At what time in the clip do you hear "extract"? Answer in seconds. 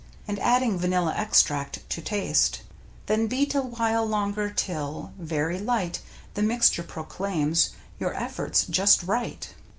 1.15-1.87